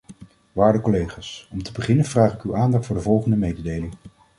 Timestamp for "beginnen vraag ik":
1.71-2.41